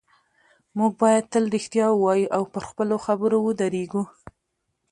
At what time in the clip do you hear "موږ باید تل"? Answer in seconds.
0.77-1.43